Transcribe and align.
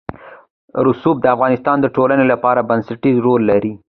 رسوب 0.87 1.15
د 1.21 1.25
افغانستان 1.35 1.77
د 1.81 1.85
ټولنې 1.95 2.25
لپاره 2.33 2.67
بنسټيز 2.69 3.15
رول 3.25 3.41
لري. 3.51 3.71